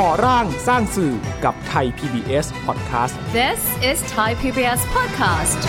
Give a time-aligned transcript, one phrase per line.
[0.00, 1.12] ก่อร่างสร้างสื่อ
[1.44, 3.60] กับไทย PBS Podcast This
[3.90, 5.60] is Thai PBS Podcast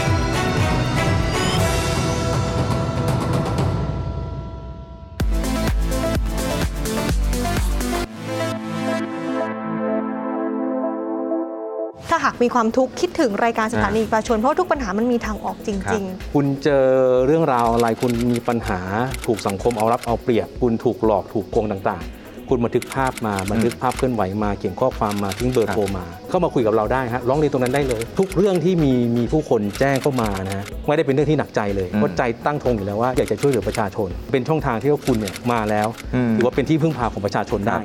[12.10, 16.04] ถ้าหากมีความทุกข์คิดถึงรายการสถานีประชาชน เพราะทุกปัญหามันมีทางออกจริง
[16.34, 16.88] คุณเจอ
[17.26, 18.80] เรื่องราวอะไรคุณมีปัญหา
[19.26, 37.80] ถูกสังคมเอารับเอาเปรียบ คุณถูกหลอกถูกโกงต่างๆ คุณบันทึกภาพมาบันทึกภาพเคลื่อนไหวมาเขียนข้อความมาทิ้งเบอร์โทรมา เข้ามาคุยกับเราได้ฮะร้องเรียนตรงนั้นได้เลย ทุกเรื่องที่มีมีผู้คนแจ้งเข้ามานะฮะไม่ได้เป็นเรื่องที่หนักใจเลยอืมเพราะใจตั้งธงอยู่แล้วว่าอยากจะช่วยเหลือประชาชน เป็นช่องทางที่ว่าคุณเนี่ยมาแล้วอืมถือว่าเป็นที่พึ่งพาของประชาชนได้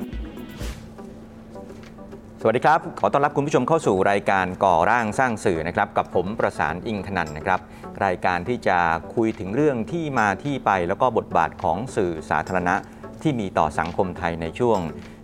[2.40, 7.60] สวัสดีครับ ขอต้อนรับคุณผู้ชมเข้าสู่รายการก่อร่างสร้างสื่อนะครับ กับผมประสานอิงคนันนะครับ
[8.04, 8.78] รายการที่จะ
[9.14, 12.74] คุยถึงเรื่องที่มาที่ไปแล้วก็บทบาทของสื่อสาธารณะ
[13.22, 14.78] ที่มีต่อสังคมไทยในช่วง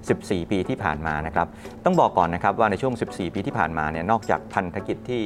[0.04, 1.46] 14 ปีที่ผ่านมานะครับ
[1.84, 5.22] ต้องบอกก่อนนะครับว่าในช่วง 14 ปีที่ผ่านมาเนี่ยนอกจากพันธกิจที่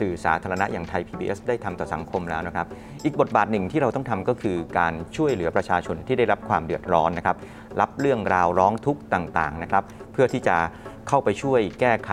[0.00, 2.66] สื่อสาธารณะอย่างไทย PBS ได้ทำต่อสังคมแล้วนะครับ
[3.04, 7.36] อีกบทบาทหนึ่งที่เราต้องทำก็คือการช่วยเหลือประชาชนที่ได้รับความเดือดร้อนนะครับ
[7.80, 10.56] รับเรื่องราวร้องทุกข์ต่างๆนะครับ เพื่อที่จะ
[11.08, 12.10] เข้าไปช่วยแก้ไข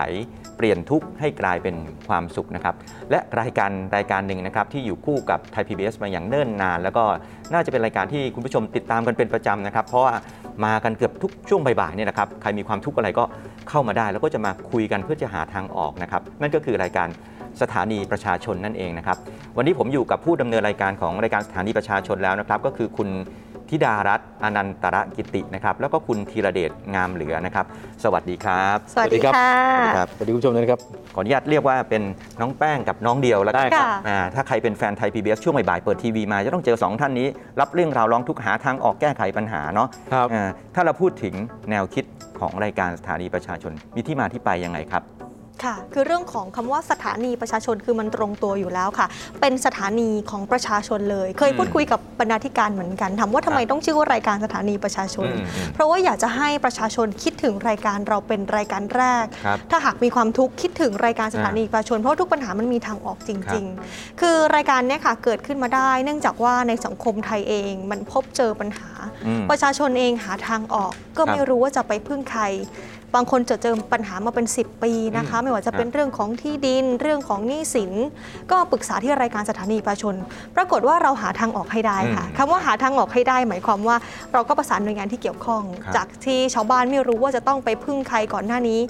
[0.58, 1.74] เปลี่ยนทุกข์ให้กลายเป็น
[2.08, 2.74] ความสุขนะครับ
[3.10, 7.04] และรายการรายการหนึ่งนะครับที่อยู่คู่กับไทย PBS มาอย่างเนิ่นนาน แล้วก็
[7.52, 10.14] น่าจะเป็นรายการที่คุณผู้ชมติดตามกันเป็นประจำนะครับ เพราะว่า
[10.64, 13.24] มากันเกือบทุกช่วงบ่ายๆเนี่ยนะครับใครมีความทุกข์อะไรก็
[13.68, 17.08] เข้ามาได้ แล้วก็จะมาคุยกันเพื่อจะหาทางออกนะครับ นั่นก็คือรายการ
[17.62, 19.16] สถานีประชาชนนั่นเองนะครับ
[19.56, 23.08] วันนี้ผมอยู่กับผู้ดำเนินรายการของรายการสถานีประชาชนแล้วนะครับ ก็คือคุณ
[23.70, 27.66] ธิดารัตน์อนันตระกิตินะครับ แล้วก็คุณธีรเดชงามเหลือนะครับ
[28.04, 29.50] สวัสดีครับๆสวัสดีค่ะ
[29.98, 30.80] ครับสวัสดีคุณผู้ชมด้วยนะครับ
[31.14, 32.02] ขออนุญาตเรียกว่าเป็น
[32.40, 37.28] น้องแป้งกับน้องเดียวแล้วกันได้ครับ อ่าถ้าใครเป็นแฟนไทย PBS ช่วงบ่ายๆเปิดทีวีมาจะต้องเจอ 2 ท่านนี้
[37.60, 41.34] รับเรื่องราวร้องทุกข์หาทางออกแก้ไขปัญหาเนาะครับ อ่าถ้าเราพูดถึง
[41.70, 42.04] แนวคิด
[42.40, 45.04] ของรายการสถานีประชาชนมีที่มาที่ไปยังไงครับ
[45.64, 49.06] ค่ะ คือเรื่องของคำว่าสถานีประชาชนคือมันตรงตัวอยู่แล้วค่ะ
[49.40, 68.90] เป็นสถานีของประชาชนเลย เคยอืมพูดคุยกับบรรณาธิการเหมือนกันถามว่าทำไมต้องชื่อว่ารายการสถานีประชาชนอืมอืมเพราะว่าอยากจะให้ประชาชนคิดถึงรายการเราเป็นรายการแรกครับถ้าหากมีความทุกข์คิดถึงรายการสถานีประชาชน เพราะว่าทุกปัญหามันมีทางออกจริง ๆ คือรายการเนี้ยค่ะเกิดขึ้นมาได้ เนื่องจากว่าในสังคมไทยเองมันพบเจอปัญหา
[69.26, 72.42] อืมประชาชนเองหาทางออก ก็ครับไม่รู้ว่าจะไปพึ่งใคร
[73.14, 77.92] บางคนจะเจอปัญหามาเป็น 10 ปีนะคะอืมไม่ว่าจะเป็นครับเรื่องของที่ดินเรื่องของหนี้สิน
[78.50, 80.14] ก็ปรึกษาที่รายการสถานีประชาชน
[80.56, 83.96] ปรากฏว่าเราหาทางออกให้ได้ค่ะอืมคำว่าหาทางออกให้ได้ หมายความว่า
[84.32, 88.80] เราก็ประสานหน่วยงานที่เกี่ยวข้องครับจากที่ชาวบ้านไม่รู้ว่าจะต้องไปพึ่งใครก่อนหน้านี้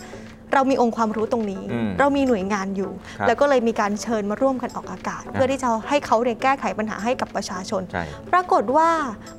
[0.55, 8.89] เรามีองค์ความรู้ตรงนี้อืมเรามีหน่วยงานอยู่ครับแล้วก็เลยมีการเชิญมาร่วมกันออกอากาศ เพื่อที่จะให้เขาเนี่ยแก้ไขปัญหาให้กับประชาชนใช่ปรากฏว่า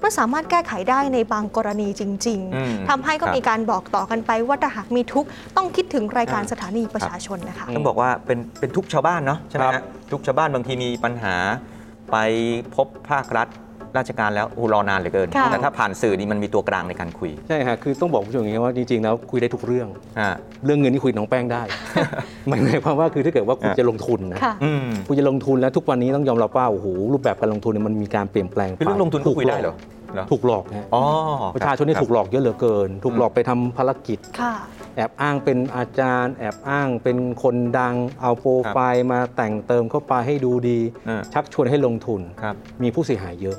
[0.03, 11.35] มันสามารถแก้ไขได้ในบางกรณีจริงอืมๆทำให้ก็ครับมีการบอกต่อกันไปว่าถ้าหากมีทุกข์ต้องคิดถึงรายการอ่าสถานีประชาชนนะคะต้องบอกว่าเป็นเป็นทุกชาวบ้านเนาะใช่ไหมครัฮะบทุกชาวบ้านบางทีมีปัญหา
[12.11, 12.17] ไป
[12.75, 13.47] พบภาครัฐ
[13.97, 19.87] ราชการแล้วโอ้รอนานเหลือเกินค่ะแต่ถ้าผ่านสื่อนี่มันมีตัวกลางในการคุย ใช่ฮะคือต้องบอกคุณผู้ชมอย่างนี้ว่าจริงๆแล้วคุยได้ทุกเรื่อง
[20.19, 20.29] อ่า
[20.65, 21.63] เรื่องเงินที่คุยกับน้องแป้งได้
[22.47, 29.75] หมายหมายความว่าคือถ้าเกิดว่าคุณอะจะลงทุนนะค่ะอืมคุณจะลงทุนแล้วทุกวันนี้ต้องยอมรับว่าโอ้โหรูปแบบการลงทุนเนี่ยมันมีการเปลี่ยนแปลงคือเรื่องลงทุนก็ถูคุยได้เหรอ
[30.13, 31.03] เหรอถูกหลอกฮะอ๋อ
[31.55, 34.53] ประชาชนนี่ถูกหลอกเยอะเหลือเกิน ถูกหลอกไปทำภารกิจค่ะ
[34.95, 43.57] แอบอ้างเป็นอาจารย์ แอบอ้างเป็นคนดังเอาโปรไฟล์มาแต่งเติมเข้าไปให้ดูดีเออชักชวนให้ลงทุนครับมีผู้เสียหายเยอะ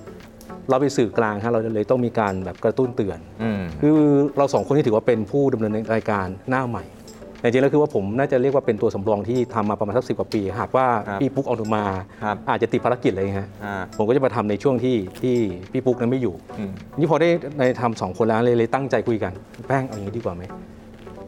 [0.68, 3.98] เราเป็นสื่อกลางฮะเราเลยต้องมีการแบบกระตุ้นเตือนอืมคือ
[4.38, 6.84] เราสองคนที่ถือว่าเป็นผู้ดำเนินรายการหน้าใหม่
[7.40, 11.84] แต่จริงๆแล้วคือว่าผมน่าจะเรียกว่าเป็นตัวสำรองที่ทำมาประมาณสักสิกว่าปี หากว่าครับพี่ปุ๊กออกมา
[12.22, 15.36] ครับอาจจะติดภารกิจอะไรอย่างเงี้ยฮะอ่าผมก็จะมาทำในช่วงที่ที่
[15.72, 17.28] พี่ปุ๊กนั้นไม่อยู่อืมนี่พอได้
[17.58, 19.32] ในทำสองคนแล้วเลยเลยตั้งใจคุยกัน
[19.66, 20.42] แป้งเอาอย่างนี้ดีกว่าไหม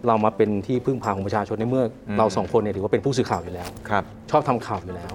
[0.06, 5.12] เรามาเป็นที่พึ่งพาของประชาชนในเมื่ออมเราสองคนเนี่ยถือว่าเป็นผู้สื่อข่าวอยู่แล้วครับชอบทำข่าวอยู่แล้ว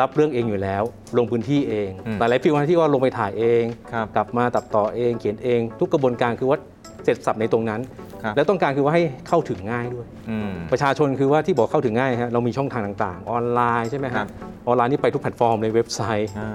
[0.00, 0.82] รับเรื่องเองอยู่แล้ว
[1.18, 3.62] ลงพื้นที่เองอืมหลายๆ feel ที่ว่าลงไปถ่ายเอง
[3.92, 6.58] ครับกลับมาตัดต่อเองเขียนเอง ทุกกระบวนการคือว่า
[7.04, 7.80] เสร็จสับในตรงนั้น
[8.22, 14.28] ครับแล้วต้องการคือว่าให้เข้าถึงง่ายด้วยอืมประชาชนคือว่าที่บอกเข้าถึงง่ายฮะเรามีช่องทางต่าง ๆ ออนไลน์ใช่ไหมครัฮะบ
[14.66, 16.50] ออนไลน์นี่ไปทุกแพลตฟอร์มในเว็บไซต์อ่า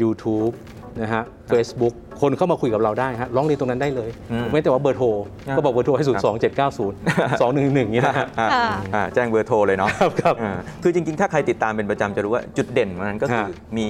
[0.00, 0.52] YouTube
[1.00, 5.06] นะฮะ Facebook คนเข้ามาคุยกับเราได้ฮะร้องเรียนตรงนั้นได้เลยอืมไม่แต่ว่าเบอร์โทร
[5.48, 10.52] อ่าก็บอกเบอร์โทรให้ 0 2 7 9 0 2 1 1นี่นะฮะอ่าค่ะอ่าแจ้งเบอร์โทรเลยเนาะครับครับอ่า
[10.82, 13.48] คือจริงๆ ถ้าใครติดตามเป็นประจำจะรู้ว่าจุดเด่นของมันก็คือฮะ
[13.78, 13.86] มี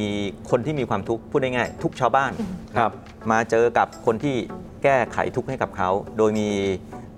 [0.51, 2.33] คนที่มีความทุกข์พูดง่ายๆทุกชาวบ้าน
[2.79, 2.91] ครับ
[3.31, 4.35] มาเจอกับคนที่
[4.83, 6.49] แก้ไขทุกข์ให้กับเขา โดยมี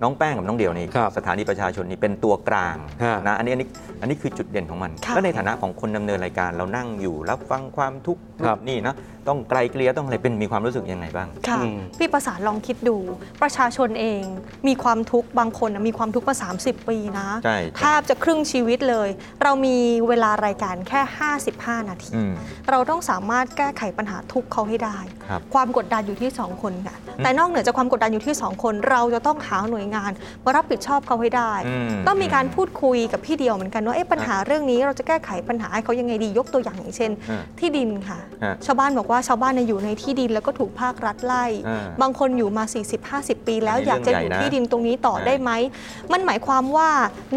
[0.02, 3.68] น้องแป้งกับน้องเดี่ยวนี่ครับสถานีประชาชนนี่เป็นตัวกลางฮะนะอันนี้อันนี้
[4.00, 8.94] อันนี้คือจุดเด่นของมันค่ะแล้วในฐานะของคนดำเนินรายการเรานั่งอยู่รับฟังความทุกข์ครับนี่นะ
[9.28, 12.96] ต้องไกลเกลี่ยต้องอะไรเป็นมีความรู้สึกยังไงบ้างค่ะอืมพี่ประสานลองคิดดู
[13.42, 14.22] ประชาชนเอง
[14.68, 19.08] มีความทุกข์บางคนน่ะมีความทุกข์มา 30 ปีนะใช่แทบจะครึ่งชีวิตเลย
[19.42, 19.76] เรามี
[20.08, 21.00] เวลารายการแค่
[21.42, 22.32] 55 นาทีอืม
[22.70, 24.98] เราต้องสามารถแก้ไขปัญหาทุกข์เขาให้ได้
[25.28, 30.10] ครับความกดดันอยู่ที่ 2 คนค่ะแต่นอกเหนือจากความกดดันอยู่ที่ 2 คน เราจะต้องหาหน่วยงาน
[30.44, 42.64] มารับผิดชอบเขาให้ได้อืมต้องมีการพูดคุยกับพี่เดียวเหมือนกันว่าเอ๊ะปัญหาเรื่องนี้เราจะแก้ไขปัญหาให้เขายังไงดียกตัวอย่างอย่างเช่นอ่าที่ดินค่ะฮะชาวบ้านบอกว่าชาวบ้านเนี่ยอยู่ในที่ดินแล้วก็ถูกภาครัฐไล่อ่าบางคนอยู่มา
[43.06, 45.50] 40-50 ปี แล้วอันนี้อยากจะอยู่เรื่องใหญ่นะที่ดินตรงนี้ต่อใช่ได้ไหม
[46.12, 46.88] มันหมายความว่า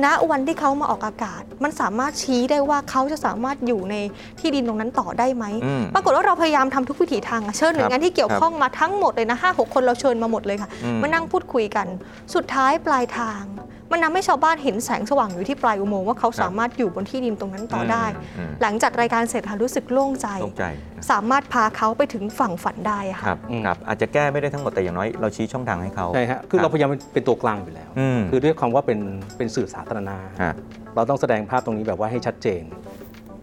[0.05, 3.95] ณวันที่เขามาออกอากาศ มันสามารถชี้ได้ว่าเขาจะสามารถอยู่ใน
[4.39, 11.87] ที่ดินตรงนั้นต่อได้ไหมอืมปรากฏว่าเราพยายามทำทุกวิถีทางอะเชิญหน่วยงานที่เกี่ยวครับข้องมาทั้งหมดเลยนะห้าหกคนเราเชิญมาหมดเลยค่ะอืมมานั่งพูดคุยกัน
[12.33, 13.43] สุดท้ายปลายทาง
[13.91, 18.05] มันทำให้ชาวบ้านเห็นแสงสว่างอยู่ที่ปลายอุโมงค์ว่าเขาสามารถอยู่บนที่ดินตรงนั้นต่อได้
[18.37, 20.65] อืมหลังจากรายการเสร็จค่ะรู้สึกโล่งใจตรงใจ
[21.11, 28.99] สามารถพาเขาไปถึงฝั่งฝันได้อะคค่ะรับอืมครับอาจจะแก้ไม่ได้ทั้งหมดแต่อย่างน้อยเราชี้ช่องทางให้เขาใช่ฮะคือคเราบพยายามเป็นตัวกลางอยู่แล้วอืมคือด้วยความว่าเป็น
[29.37, 30.53] เป็นสื่อสาธารณะฮะ
[30.95, 32.63] เราต้องแสดงภาพตรงนี้แบบว่าให้ชัดเจน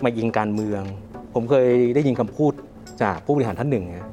[0.03, 0.83] ไม่ยิงการเมือง
[1.35, 2.53] ผมเคยได้ยินคำพูด
[3.03, 4.07] จากผู้บริหารท่านหนึ่งนะ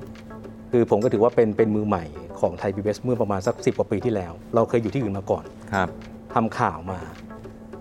[0.75, 2.06] คือผมก็ถือว่าเป็นเป็นมือใหม่
[2.40, 5.88] ของไทยพีบีเมื่อประมาณสักสิกว่าปีที่แล้ว เราเคยอยู่ที่อื่นมาก่อนครับ
[6.34, 7.00] ทำข่าวมา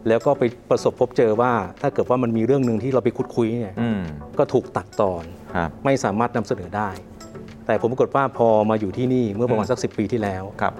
[0.08, 4.00] แล้วก็ไปประสบพบเจอว่าถ้าเกิดว่ามันมีเรื่องหนึ่งที่เราไปคุดคุยเนี่ยอืม
[4.38, 5.24] ก็ถูกตัดตอน
[5.54, 6.90] ครับ ไม่สามารถนำเสนอได้
[7.66, 10.74] แต่ผมปรากฏว่าพอมาอยู่ที่นี่เมื่อประมาณสักสิปีที่แล้ว ครับ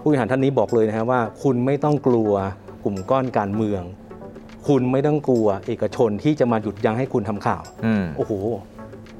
[0.00, 2.32] ผู้บริหารท่านนี้บอกเลยนะฮะว่า คุณไม่ต้องกลัว
[2.84, 3.82] กลุ่มก้อนการเมือง
[4.68, 8.32] คุณไม่ต้องกลัวเอกชนที่จะมาหยุดยั้งให้คุณทำข่าว อืม โอ้โห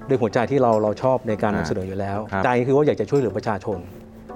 [0.08, 3.78] ด้วยหัวใจที่เราเราชอบในการอ่านำเสนออยู่แล้ว ครับ ใจคือว่าอยากจะช่วยเหลือประชาชน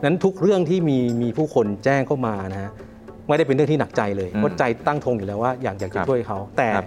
[0.05, 2.71] นั้นทุกเรื่องที่มีมีผู้คนแจ้งเข้ามานะฮะ
[3.29, 6.87] ไม่ได้เป็นเรื่องที่หนักใจเลยอืมเพราะใจตั้งธงอยู่แล้วว่าอยากอยากคจะรับช่วยเขา แต่ครับ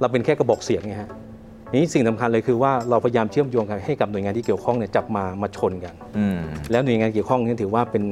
[0.00, 1.10] เราเป็นแค่กระบอกเสียงไงฮะ
[1.72, 6.38] นี่สิ่งสำคัญเลยคือว่าเราพยายามเชื่อมโยงกันให้กับหน่วยงานที่เกี่ยวข้องเนี่ยจับมามาชนกัน อืม
[6.70, 8.04] แล้วหน่วยงานเกี่ยวข้องนี่ถือว่าเป็น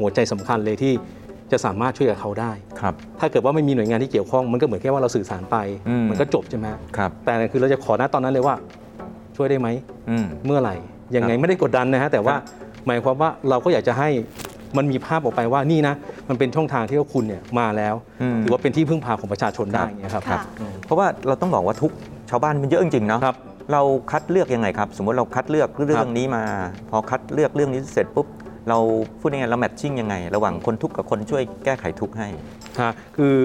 [0.00, 0.92] หัวใจสำคัญเลยที่
[1.52, 5.56] จะสามารถช่วยกับเขาได้ ครับ ถ้าเกิดว่าไม่มีหน่วยงานที่เกี่ยวข้องมันก็เหมือนแค่ว่าเราสื่อสารไป
[5.88, 6.66] อืม มันก็จบใช่ไหม
[6.96, 8.54] ครับ แต่คือเราจะขอณตอนนั้นเลยว่า
[9.36, 9.68] ช่วยได้ไหม
[10.10, 10.76] อืมเมื่อไหร่
[11.14, 12.44] ยังไงครับไม่ได้กดดันนะฮะแต่ว่าครับ
[12.86, 14.08] หมายความว่าเราก็อยากจะให้
[14.76, 15.94] มันมีภาพออกไปว่านี่นะ
[16.28, 21.92] มันเป็นช่องทางที่ว่าคุณเนี่ยมาแล้วอืมถือว่าเป็นที่พึ่งพาของประชาชนได้อย่างเงี้ยครับค่ะอืมเพราะว่าเราต้องบอกว่าทุก
[22.30, 23.36] ชาวบ้านมันเยอะจริงๆเนาะครับ
[23.72, 26.44] เราคัดเลือกยังไงครับ สมมติเราคัดเลือกเรื่องนี้มา
[26.90, 28.26] พอคัดเลือกเรื่องนี้เสร็จปุ๊บ
[28.68, 28.78] เรา
[29.20, 32.28] พูดยังไงเราแมทชิ่งยังไง ระหว่างคนทุกข์กับคนช่วยแก้ไขทุกข์ให้
[32.80, 33.36] ฮะคือ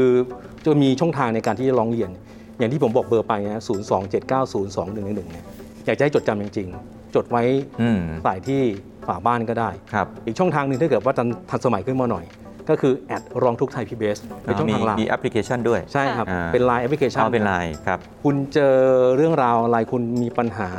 [0.66, 2.10] จะมีช่องทางในการที่จะร้องเรียน
[2.58, 5.46] อย่างที่ผมบอกเบอร์ไปนะศูนย์สองเจ็ดเก้าศูนย์สองหนึ่งหนึ่งเนี่ย
[5.86, 7.44] อยากจะให้จดจำจริง ๆ จดไว้
[7.82, 8.62] อืมใส่ที่
[9.08, 12.26] ฝาบ้านก็ได้ครับอีกช่องทางหนึ่งถ้าเกิดว่าทันทันสมัยขึ้นมาหน่อย
[12.70, 18.76] ก็คือ add ร้องทุกข์ไทยพีบีเอสเป็นช่องมีทางไลน์มีแอปพลิเคชันด้วย ใช่ครับอ่าเป็นไลน์แอปพลิเคชันเอาเป็นไลน์ครับ คุณเจอ
[19.16, 20.70] เรื่องราวอะไรคุณมีปัญหา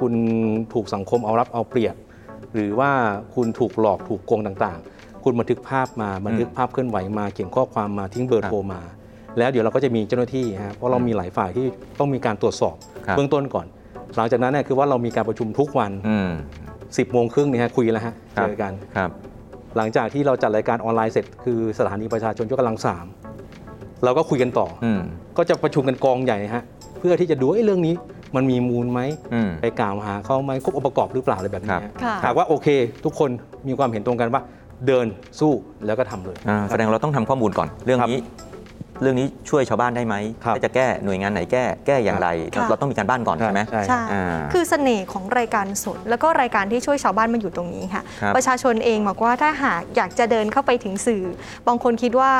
[0.00, 0.12] คุณ
[0.74, 1.96] ถูกสังคมเอารัดเอาเปรียบ
[2.54, 2.90] หรือว่า
[3.34, 8.80] คุณถูกหลอกถูกโกงต่างๆ คุณบันทึกภาพมาบันทึกภาพเคลื่อนไหวมาเขียนข้อความมาทิ้งเบอร์โทรมา
[9.38, 11.66] แล้วเดี๋ยวเราก็จะมีเจ้าหน้าที่ฮะเพราะเรามีหลายฝ่ายที่
[11.98, 13.66] ต้องมีการตรวจสอบครับเบื้องต้นก่อน
[14.16, 16.30] หลังจากนั้นเนี่ยคือว่าเรามีการประชุมทุกวันอืม
[16.72, 19.10] 10โมงครึ่งเนี่ยฮะคุยแล้วฮะครับเจอกันครับ
[19.76, 23.06] หลังจากที่เราจัดรายการออนไลน์เสร็จคือสถานีประชาชนยกกำลังสาม
[24.04, 25.00] เราก็คุยกันต่อออืม
[25.36, 26.62] ก็จะประชุมกันกองใหญ่ฮะ
[26.98, 27.94] เพื่อที่จะดูว่าเอ้ยเรื่องนี้
[28.36, 29.00] มันมีมูลไหม
[29.34, 32.68] อืมไปกล่าวหาเขาไหมครบองค์ประกอบหรือเปล่าอะไรแบบนี้ครับฮะค่ะหากว่าโอเค
[33.04, 33.30] ทุกคน
[33.68, 34.42] มีความเห็นตรงกันว่า
[34.86, 35.06] เดิน
[35.40, 35.52] สู้
[35.86, 38.18] แล้วก็ทำเลยอ่าแสดงเราต้องทำข้อมูลก่อนเรื่องนี้
[39.02, 40.14] เรื่องนี้ช่วยชาวบ้านได้ไหม
[40.44, 51.22] ครับถ้าจะแก้หน่วยงานไหนแก้แก้อย่างไรค่ะเราต้องมีการบ้านก่อนใช่ไหมใช่ใช่อ่าคือเสน่ห์ของรายการสด แล้วก็รายการที่ช่วยชาวบ้านมาอยู่ตรงนี้ค่ะครับประชาชนเองบอกว่าถ้าหากอยากจะเดินเข้าไปถึงสื่อ
[51.68, 52.32] บางคนคิดว่า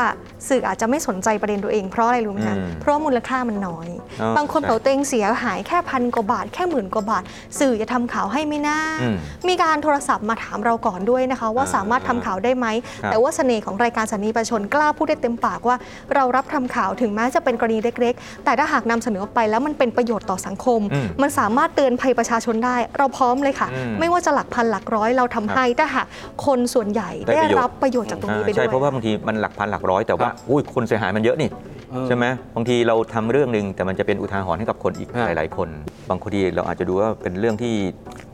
[0.48, 3.88] สื่ออาจจะไม่สนใจประเด็นตัวเองเพราะอะไรรู้ไหมคะอืมเพราะว่ามูลค่ามันน้อย
[4.20, 7.22] อ๋อบางคนใช่บอกตัวเองเสียหายแค่พันกว่าบาท แค่หมื่นกว่าบาท
[7.60, 9.16] สื่อจะทำข่าวให้ไม่น่าอืม
[9.48, 12.66] มีการโทรศัพท์มาถามเราก่อนด้วยนะคะ ว่าอ่าสามารถทำข่าวได้ไหม
[13.02, 15.76] ครับแต่ว่าเสน่ห์ของรายการสถานีประชาชนกล้าพูดได้เต็มปากว่า
[16.14, 26.06] เรารับทำข่าวถึงแม้จะเป็นกรณีเล็กๆ แต่ถ้าหากนำเสนอออกไปแล้วมันเป็นประโยชน์ต่อสังคมอืมมันสามารถเตือนภัยประชาชนได้ เราพร้อมเลยค่ะอืมไม่ว่าจะหลักพันหลักร้อยเราทำให้ถ้าหาก
[26.46, 31.50] คนส่วนใหญ่ได้ได้ประโยชน์รับประโยชน์จากตรงนี้ไปอ่าด้วยใช่เพราะว่าบางทีมันหลักพันหลักร้อยแต่ว่าครับอุ้ยคนเสียหายมันเยอะนี่
[31.90, 32.24] เออใช่ไหม
[32.56, 35.68] บางทีเราทำเรื่องหนึ่งแต่มันจะเป็นอุทาหรณ์ให้กับคนอีกฮะหลาย ๆ คน
[36.10, 37.72] บางทีเราอาจจะดูว่าเป็นเรื่องที่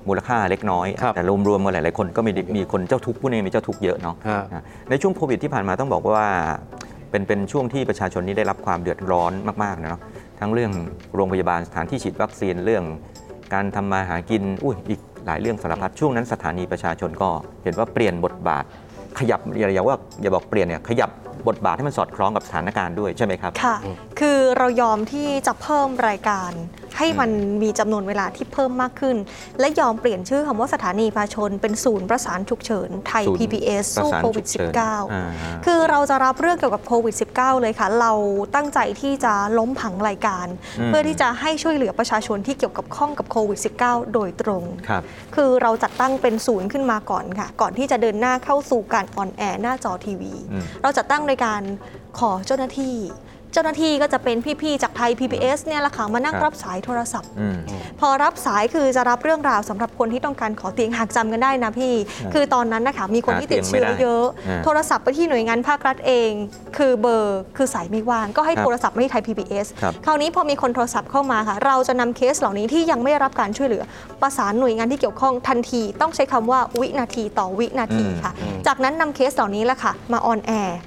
[0.08, 6.26] มูลค่าเล็กน้อยครับแต่รวมๆกันหลาย ๆ คนก็มีมีคนเจ้าทุกข์ผู้นี้มีเจ้าทุกข์เยอะเนาะฮะอะในช่วงโควิดที่ผ่านมาต้องบอกว่า
[7.14, 9.32] เป็นเป็นช่วงที่ประชาชนนี้ได้รับความเดือดร้อน
[9.64, 10.02] มากๆนะเนาะ
[10.40, 10.72] ทั้งเรื่อง
[11.14, 12.84] โรงพยาบาลสถานที่ฉีดวัคซีนเรื่อง
[13.54, 17.28] การทำมาหากินอุ้ยอีกหลายเรื่องสารพัดช่วงนั้นสถานีประชาชนก็
[17.64, 18.64] เห็นว่าเปลี่ยนบทบาท
[19.18, 21.10] ขยับอย่าอย่าว่าอย่าบอกเปลี่ยนเนี่ยขยับ
[21.48, 23.76] บทบาทให้มันสอดคล้องกับสถานการณ์ด้วยใช่ไหมครับค่ะ
[24.20, 26.50] คือเรายอมที่จะเพิ่มรายการ
[26.98, 27.30] ให้มัน
[27.62, 29.16] มีจำนวนเวลาที่เพิ่มมากขึ้น
[29.60, 34.72] และยอมเปลี่ยนชื่อคำว่าสถานีประชาชน เป็นศูนย์ประสานฉุกเฉินไทยศูนย์ PBS สู้ประสานโควิดฉุกเฉิน
[35.12, 35.24] อ่า
[35.62, 38.12] -19 คือเราจะรับเรื่องเกี่ยวกับโควิด -19 เลยค่ะ เรา
[38.54, 40.46] ตั้งใจที่จะล้มผังรายการ
[40.78, 45.02] อืมเพื่อที่จะให้ช่วยเหลือประชาชนที่เกี่ยวกับข้องกับโควิด -19 โดยตรงครับ
[45.34, 51.62] คือเราจัดตั้งเป็นศูนย์ขึ้นมาก่อนค่ะ ก่อนที่จะเดินหน้าเข้าสู่การออนแอร์หน้าจอทีวีอืมเราจัดตั้งโดยการ
[52.18, 52.94] ขอเจ้าหน้าที่
[53.54, 57.56] เจ้าหน้าที่ก็จะเป็นพี่ๆจากไทย PBS เนี่ยแหละค่ะมานั่งครับรับสายโทรศัพท์ อืม
[58.00, 66.30] พอรับสายคือจะรับเรื่องราวสำหรับคนที่ต้องการขอเตียงหากจำกันได้นะพี่ครับคือตอนนั้นนะคะมีคนหาที่ติดเตียงไม่เชื้อได้เยอะอ่าโทรศัพท์ไปที่หน่วยงานภาครัฐเอง
[66.76, 73.82] คือเบอร์คือสายไม่ว่างก็ให้ครับโทรศัพท์มาที่ไทย PBS ครับ คราวนี้พอมีคนโทรศัพท์เข้ามาค่ะ เราจะนำเคสเหล่านี้ที่ยังไม่ได้รับการช่วยเหลือ
[74.22, 78.32] ประสานหน่วยงานที่เกี่ยวข้องทันที ต้องใช้คำว่าวินาทีต่อวินาทีค่ะ
[78.66, 80.78] จากนั้นนำเคสเหล่านี้แหละค่ะ มาออนแอร์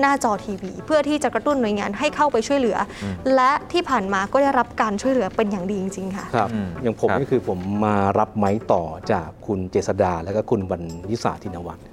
[0.00, 8.82] หน้าจอทีวี เพื่อที่จะกระตุ้นหน่วยงานให้เข้าไปช่วยเหลืออและที่ผ่านมาก็ได้รับการช่วยเหลือเป็นอย่างดีจริงๆค่ะครับอืมอย่างผมครับนี่คือผมมารับไม้ต่อ
[9.12, 11.84] จากคุณเจษดาและก็คุณวันยิสาธินวัฒน์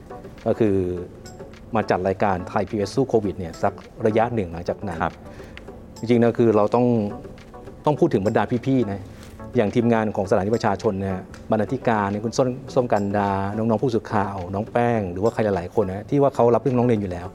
[0.48, 0.76] ก็คือ
[1.76, 3.74] มาจัดรายการไทยพีเอสสู้โควิดเนี่ยสัก
[4.06, 5.14] ระยะหนึ่งหลังจากนั้นครับ
[6.00, 6.86] จริงๆนะคือเราต้อง
[7.86, 9.02] ต้องพูดถึงบรรดาพี่ๆนะ
[9.58, 17.28] อย่างทีมงานของสถานีประชาชนนะบรรณาธิการเนี่ยคุณส้มส้มกันดา น้องๆผู้สื่อข่าว น้องแป้ง หรือว่าใครหลายๆคนนะที่ว่าเขารับเรื่องร้องเรียนอยู่แล้ว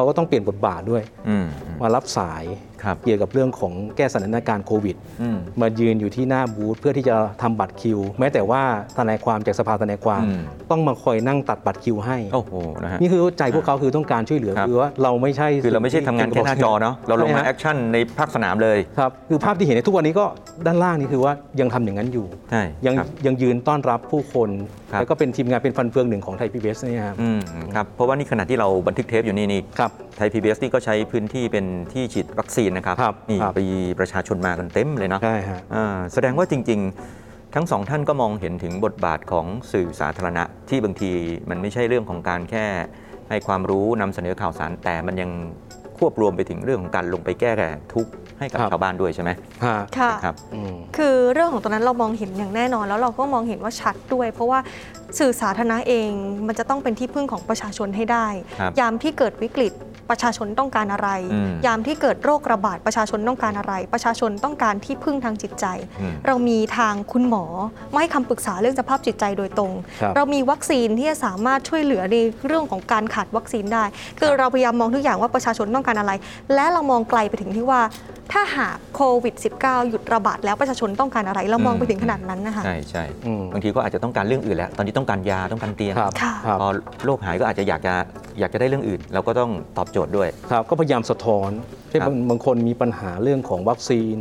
[0.00, 2.69] เขาก็ต้องเปลี่ยนบทบาทด้วยอืมอืมมารับสายครับ
[3.04, 8.62] เกี่ยวกับเรื่องของแก้สถานการณ์โควิดอืมมายืนอยู่ที่หน้าบูธเพื่อที่จะทำบัตรคิว แม้แต่ว่า
[8.96, 20.26] ทนายความจากสภาทนายความอืมต้องมาคอยนั่งตัดบัตรคิวให้โอ้โหนะฮะนี่คือใจพวกเขาคือต้องการช่วยเหลือครับคือว่าเราไม่ใช่คือเราไม่ใช่ทำงานแค่หน้าจอเนาะเราลงมาใช่ฮะ ac tion ในภาคสนามเลยครับคือภาพที่เห็นในทุกวันนี้ก็
[20.66, 24.50] ด้านล่างนี่คือว่ายังทำอย่างนั้นอยู่ใช่ยังครับยังยืนต้อนรับผู้คน
[24.92, 27.40] ครับแล้วก็เป็นทีมงานเป็นฟันเฟืองหนึ่งของไทยพีบีเอสเนี่ยครับอืม
[27.74, 33.66] ครับเพราะว่านี่ขณะที่เราบันทึกเทปอยู่นี่นี่ครับไทย PBS นี่ก็ใช้พื้นที่เป็นที่ฉีดวัคซีนนะครับครับนี่ครับปี
[33.98, 36.80] ประชาชนมากันเต็มเลยเนาะใช่ฮะอ่าแสดงว่าจริง
[37.16, 41.10] ๆ ทั้งสองท่านก็มองเห็นถึงบทบาทของสื่อสาธารณะ ที่บางที
[41.50, 42.64] มันไม่ใช่เรื่องของการแค่
[43.28, 45.30] ให้ความรู้นำเสนอข่าวสาร แต่มันยัง
[45.98, 47.52] ควบรวมไปถึงเรื่องของการลงไปแก้
[47.94, 49.30] ทุกข์ให้กับครับชาวบ้านด้วยใช่ไหม
[49.64, 54.58] ฮะค่ะครับอืมคือเรื่องของตรงนั้นเรามองเห็นอย่างแน่นอน แล้วเราก็มองเห็นว่าชัดด้วย เพราะว่า
[55.18, 56.10] สื่อสาธารณะเอง
[56.46, 58.26] มันจะต้องเป็นที่พึ่งของประชาชนให้ได้
[58.60, 59.72] ครับยามที่เกิดวิกฤต
[60.10, 65.66] ประชาชนต้องการอะไรอืมยามที่เกิดโรคระบาดประชาชนต้องการอะไร ประชาชนต้องการที่พึ่งทางจิตใจ
[66.00, 67.44] อืมเรามีทางคุณหมอ
[67.92, 73.84] มาให้คำปรึกษาเรื่องสภาพจิตใจโดยตรงครับเรามีวัคซีนที่จะสามารถช่วยเหลือในเรื่องของการขาดวัคซีนได้
[74.18, 76.12] คือเราพยายามมองทุกอย่างว่าประชาชนต้องการอะไร
[76.54, 77.80] และเรามองไกลไปถึงที่ว่า
[78.32, 86.68] ถ้าหากโควิด -19 หยุดระบาดแล้วประชาชนต้องการอะไร เรามองไปถึงขนาดนั้นนะคะใช่ใช่อืมบางทีก็อาจจะต้องการเรื่องอื่นแล้ว ตอนนี้ต้องการยาต้องการเตียงครับค่ะครับพอ
[87.04, 87.94] โรคหายก็อาจจะอยากจะ
[88.40, 91.50] อยากจะได้เรื่องอื่น เราก็ต้องตอบโจทย์ด้วยครับก็พยายามสะท้อน
[91.88, 94.16] เช่นครับบางบางคนมีปัญหาเรื่องของวัคซีน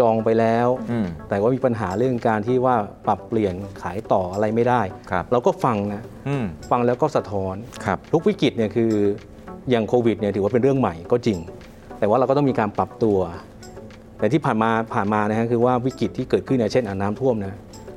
[0.00, 2.76] จองไปแล้วอืมแต่ว่ามีปัญหาเรื่องการที่ว่า
[3.06, 8.92] ปรับเปลี่ยนขายต่ออะไรไม่ได้ครับเราก็ฟังนะอืมฟังแล้วก็สะท้อนครับทุกวิกฤตเนี่ยคือ
[9.70, 11.38] อย่างโควิดเนี่ยถือว่าเป็นเรื่องใหม่ก็จริง
[12.04, 13.18] แต่ว่าเราก็ต้องมีการปรับตัว
[14.18, 17.54] แต่ที่ผ่านมาผ่านมานะฮะคือว่าวิกฤตที่เกิดขึ้นเนี่ยเช่นอ่าน้ำท่วมนะ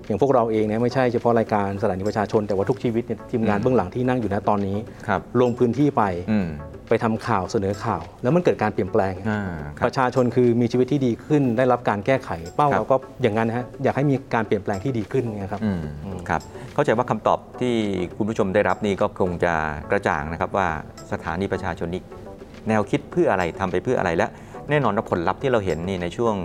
[0.08, 6.48] อย่างพวกเราเองเนี่ยไม่ใช่เฉพาะรายการสถานีประชาชน แต่ว่าทุกชีวิตเนี่ยทีมงานอืมเบื้องหลังที่นั่งอยู่นะตอนนี้ครับลงพื้นที่ไปอืม
[6.90, 9.42] ไปทำข่าวเสนอข่าว แล้วมันเกิดการเปลี่ยนแปลงอ่า
[9.78, 16.42] คปรับระชาชนคือมีชีวิตที่ดีขึ้น ได้รับการแก้ไข เป้าครับเราก็อย่างนั้นนะฮะอยากให้มีการเปลี่ยนแปลงที่ดีขึ้นนะครับอืมอืมครับ
[16.74, 17.74] เข้าใจว่าคำตอบที่
[18.18, 19.54] คุณผู้ชมได้รับนี่ก็คงจะ
[19.92, 20.68] กระจ่างนะครับว่า
[21.12, 22.02] สถานีประชาชนนี้
[22.70, 24.28] แนวคิดเพื่ออะไรทำไปเพื่ออะไรและ
[24.70, 26.36] แน่นอนว่าผลลัพธ์ที่เราเห็นนี่ในช่วง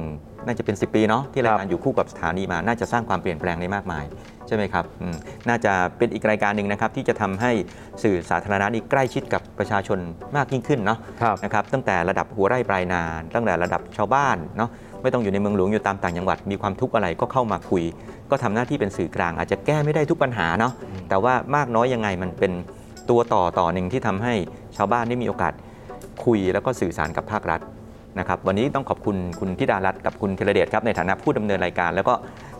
[0.46, 4.04] น่าจะเป็น 10 ปีเนาะที่รายการอยู่คู่กับสถานีมา น่าจะสร้างความเปลี่ยนแปลงได้มากมาย
[4.46, 5.16] ใช่ไหมครับอืม
[5.48, 7.52] น่าจะเป็นอีกรายการหนึ่งนะครับที่จะทำให้
[8.02, 9.98] สื่อสาธารณะนี้ใกล้ชิดกับประชาชน
[10.36, 13.02] มากยิ่งขึ้นเนาะครับนะครับตั้งแต่ระดับหัวไร่ปลายนา
[13.34, 14.70] ตั้งแต่ระดับชาวบ้านเนาะ
[15.02, 17.84] ไม่ต้องอยู่ในเมืองหลวงอยู่ตามต่างจังหวัด มีความทุกข์อะไรก็เข้ามาคุย
[18.30, 20.72] ก็ทำหน้าที่เป็นสื่อกลาง อาจจะแก้ไม่ได้ทุกปัญหาเนาะ
[21.08, 22.52] แต่ว่ามากน้อยยังไงมันเป็น
[23.10, 24.34] ตัวต่อต่อหนึ่งที่ทำให้
[24.76, 25.52] ชาวบ้านได้มีโอกาส
[26.24, 27.60] คุยแล้วก็สื่อสารกับภาครัฐ
[28.18, 32.14] นะครับวันนี้ต้องขอบคุณคุณธิดารัตน์กับคุณธีรเดชครับในฐานะผู้ดำเนินรายการ แล้วก็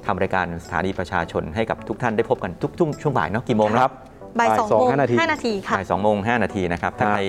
[0.07, 3.83] ทำรายการสถานีประชาชนให้กับทุกท่านได้พบกันทุกๆช่วงบ่ายเนาะกี่โมงแล้ว
[4.39, 7.23] บ่ายบ่ายสองสองโมงห้านาทีห้านาทีค่ะบ่าย2โมง5นาทีนะครับถ้าครับใคร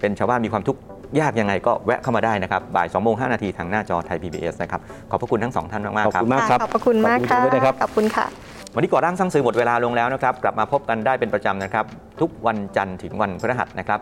[0.00, 0.80] เป็นชาวบ้านมีความทุกข์
[1.20, 8.26] ยากยังไงก็แวะเข้ามาได้นะครับบ่าย2โมง5นาทีทางหน้าจอไทย PBS นะครับขอบพระคุณทั้งสองท่านมากขอบๆครับ คุณมากครับ ขอบพระคุณมากขอบค่ะณด้วยนะครับ ขอบคุณค่ะ
[8.74, 11.84] วันนี้ก่อร่างสร้างสื่อหมดเวลาลงแล้วนะครับ กลับมาพบกันได้เป็นประจำนะครับ
[12.20, 14.00] ทุกวันจันทร์ถึงวันพฤหัสนะครับ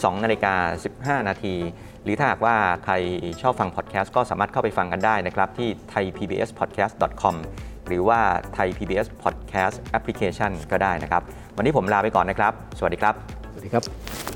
[0.00, 0.54] 22นาฬิกา
[1.20, 1.54] 15 นาที
[2.02, 2.94] หรือถ้าหากว่าใคร
[3.42, 7.34] ชอบฟังพอดแคสต์ก็สามารถเข้าไปฟังกันได้นะครับ ที่ thaipbspodcast.com
[7.86, 8.20] หรือว่า
[8.54, 11.22] ไทย PBS Podcast Application ก็ได้นะครับ
[11.56, 13.14] วันนี้ผมลาไปก่อนนะครับ สวัสดีครับ
[13.52, 14.35] สวัสดีครับ